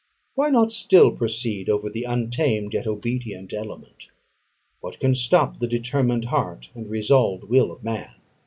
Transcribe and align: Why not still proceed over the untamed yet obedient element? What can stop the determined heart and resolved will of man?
Why 0.33 0.49
not 0.49 0.71
still 0.71 1.11
proceed 1.11 1.69
over 1.69 1.87
the 1.87 2.05
untamed 2.05 2.73
yet 2.73 2.87
obedient 2.87 3.53
element? 3.53 4.07
What 4.79 4.99
can 4.99 5.13
stop 5.13 5.59
the 5.59 5.67
determined 5.67 6.25
heart 6.25 6.69
and 6.73 6.89
resolved 6.89 7.43
will 7.43 7.71
of 7.71 7.83
man? 7.83 8.15